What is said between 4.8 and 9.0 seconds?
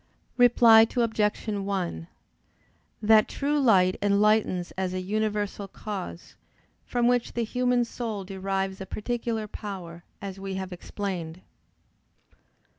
a universal cause, from which the human soul derives a